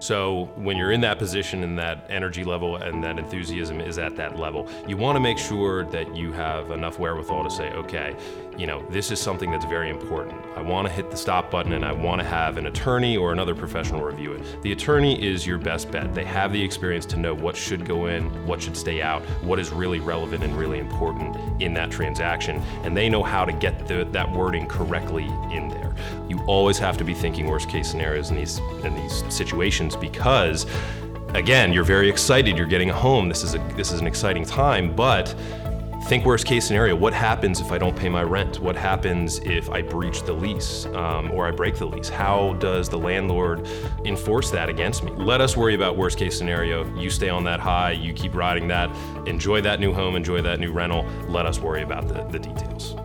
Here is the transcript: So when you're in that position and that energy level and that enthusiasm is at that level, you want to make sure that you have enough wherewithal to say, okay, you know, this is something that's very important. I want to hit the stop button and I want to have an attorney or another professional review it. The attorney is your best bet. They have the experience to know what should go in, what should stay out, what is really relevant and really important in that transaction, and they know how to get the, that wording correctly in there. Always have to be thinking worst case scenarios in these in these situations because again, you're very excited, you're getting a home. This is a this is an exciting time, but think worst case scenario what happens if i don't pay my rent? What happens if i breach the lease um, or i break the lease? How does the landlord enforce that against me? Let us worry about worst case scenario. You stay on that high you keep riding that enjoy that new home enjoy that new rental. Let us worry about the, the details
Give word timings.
So 0.00 0.50
when 0.56 0.78
you're 0.78 0.92
in 0.92 1.02
that 1.02 1.18
position 1.18 1.62
and 1.62 1.78
that 1.78 2.06
energy 2.08 2.42
level 2.42 2.76
and 2.76 3.04
that 3.04 3.18
enthusiasm 3.18 3.82
is 3.82 3.98
at 3.98 4.16
that 4.16 4.38
level, 4.38 4.66
you 4.88 4.96
want 4.96 5.16
to 5.16 5.20
make 5.20 5.36
sure 5.36 5.84
that 5.86 6.16
you 6.16 6.32
have 6.32 6.70
enough 6.70 6.98
wherewithal 6.98 7.44
to 7.44 7.50
say, 7.50 7.70
okay, 7.72 8.16
you 8.56 8.66
know, 8.66 8.82
this 8.90 9.10
is 9.10 9.20
something 9.20 9.50
that's 9.50 9.66
very 9.66 9.90
important. 9.90 10.34
I 10.56 10.62
want 10.62 10.88
to 10.88 10.92
hit 10.92 11.10
the 11.10 11.18
stop 11.18 11.50
button 11.50 11.72
and 11.74 11.84
I 11.84 11.92
want 11.92 12.20
to 12.22 12.26
have 12.26 12.56
an 12.56 12.66
attorney 12.66 13.18
or 13.18 13.32
another 13.32 13.54
professional 13.54 14.02
review 14.02 14.32
it. 14.32 14.62
The 14.62 14.72
attorney 14.72 15.22
is 15.22 15.46
your 15.46 15.58
best 15.58 15.90
bet. 15.90 16.14
They 16.14 16.24
have 16.24 16.50
the 16.52 16.62
experience 16.62 17.04
to 17.06 17.18
know 17.18 17.34
what 17.34 17.54
should 17.54 17.84
go 17.84 18.06
in, 18.06 18.24
what 18.46 18.62
should 18.62 18.78
stay 18.78 19.02
out, 19.02 19.22
what 19.42 19.58
is 19.58 19.70
really 19.70 20.00
relevant 20.00 20.42
and 20.42 20.56
really 20.56 20.78
important 20.78 21.36
in 21.60 21.74
that 21.74 21.90
transaction, 21.90 22.56
and 22.84 22.96
they 22.96 23.10
know 23.10 23.22
how 23.22 23.44
to 23.44 23.52
get 23.52 23.86
the, 23.86 24.04
that 24.12 24.30
wording 24.30 24.66
correctly 24.66 25.24
in 25.52 25.68
there. 25.68 25.94
Always 26.46 26.78
have 26.78 26.96
to 26.98 27.04
be 27.04 27.14
thinking 27.14 27.46
worst 27.46 27.68
case 27.68 27.90
scenarios 27.90 28.30
in 28.30 28.36
these 28.36 28.58
in 28.84 28.94
these 28.94 29.24
situations 29.32 29.96
because 29.96 30.66
again, 31.34 31.72
you're 31.72 31.84
very 31.84 32.08
excited, 32.08 32.56
you're 32.56 32.66
getting 32.66 32.90
a 32.90 32.94
home. 32.94 33.28
This 33.28 33.42
is 33.42 33.54
a 33.54 33.58
this 33.76 33.92
is 33.92 34.00
an 34.00 34.06
exciting 34.06 34.44
time, 34.44 34.94
but 34.94 35.34
think 36.04 36.24
worst 36.24 36.46
case 36.46 36.66
scenario 36.66 36.96
what 36.96 37.12
happens 37.12 37.60
if 37.60 37.70
i 37.70 37.78
don't 37.78 37.94
pay 37.94 38.08
my 38.08 38.22
rent? 38.22 38.58
What 38.58 38.74
happens 38.74 39.38
if 39.40 39.70
i 39.70 39.82
breach 39.82 40.22
the 40.22 40.32
lease 40.32 40.86
um, 40.86 41.30
or 41.30 41.46
i 41.46 41.50
break 41.50 41.76
the 41.76 41.86
lease? 41.86 42.08
How 42.08 42.54
does 42.54 42.88
the 42.88 42.98
landlord 42.98 43.68
enforce 44.04 44.50
that 44.50 44.68
against 44.68 45.04
me? 45.04 45.12
Let 45.12 45.40
us 45.40 45.56
worry 45.56 45.74
about 45.74 45.96
worst 45.96 46.18
case 46.18 46.36
scenario. 46.36 46.84
You 46.96 47.10
stay 47.10 47.28
on 47.28 47.44
that 47.44 47.60
high 47.60 47.92
you 47.92 48.12
keep 48.12 48.34
riding 48.34 48.66
that 48.68 48.90
enjoy 49.28 49.60
that 49.60 49.78
new 49.78 49.92
home 49.92 50.16
enjoy 50.16 50.42
that 50.42 50.58
new 50.58 50.72
rental. 50.72 51.04
Let 51.28 51.46
us 51.46 51.60
worry 51.60 51.82
about 51.82 52.08
the, 52.08 52.24
the 52.24 52.38
details 52.38 52.96